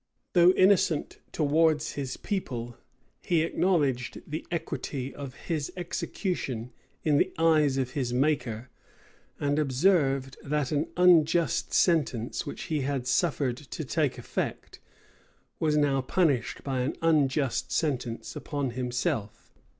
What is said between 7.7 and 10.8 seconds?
of his Maker; and observed, that